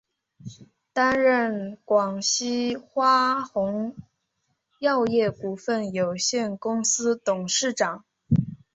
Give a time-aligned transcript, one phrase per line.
[0.93, 3.95] 担任广西花红
[4.79, 8.03] 药业股份有限公司董事长。